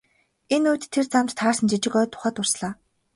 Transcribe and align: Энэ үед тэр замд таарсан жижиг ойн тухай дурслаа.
Энэ 0.55 0.67
үед 0.71 0.83
тэр 0.93 1.05
замд 1.11 1.31
таарсан 1.39 1.67
жижиг 1.69 1.93
ойн 1.99 2.09
тухай 2.13 2.31
дурслаа. 2.35 2.73